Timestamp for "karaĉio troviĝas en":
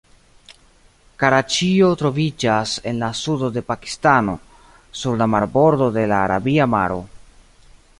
1.23-3.03